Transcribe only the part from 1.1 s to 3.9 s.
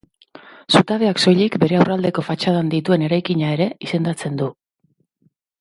soilik bere aurrealdeko fatxadan dituen eraikina ere